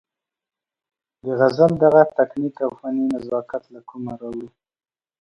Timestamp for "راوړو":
4.21-4.49